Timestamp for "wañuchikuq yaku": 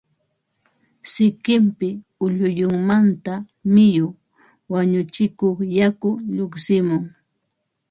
4.71-6.09